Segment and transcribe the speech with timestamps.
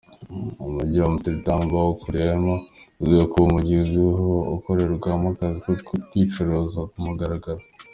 [0.67, 2.53] Umujyi w’Amsterdam bakuriyemo,
[3.01, 5.73] uzwiho kuba umujyi uzwiho ukorerwamo akazi ko
[6.09, 7.61] kwicuruza ku mugaragaro.